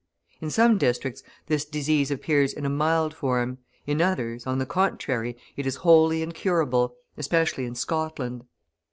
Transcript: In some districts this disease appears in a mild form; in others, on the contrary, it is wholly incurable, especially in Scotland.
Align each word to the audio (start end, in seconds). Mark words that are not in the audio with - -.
In 0.39 0.49
some 0.49 0.79
districts 0.79 1.21
this 1.45 1.63
disease 1.63 2.09
appears 2.09 2.53
in 2.53 2.65
a 2.65 2.71
mild 2.71 3.13
form; 3.13 3.59
in 3.85 4.01
others, 4.01 4.47
on 4.47 4.57
the 4.57 4.65
contrary, 4.65 5.37
it 5.55 5.67
is 5.67 5.75
wholly 5.85 6.23
incurable, 6.23 6.95
especially 7.19 7.65
in 7.65 7.75
Scotland. 7.75 8.45